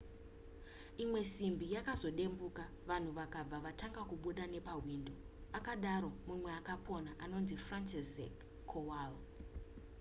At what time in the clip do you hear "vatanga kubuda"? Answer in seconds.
3.65-4.43